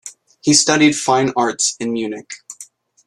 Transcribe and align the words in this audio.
He 0.41 0.55
studied 0.55 0.93
fine 0.97 1.31
arts 1.37 1.75
in 1.79 1.93
Munich. 1.93 2.31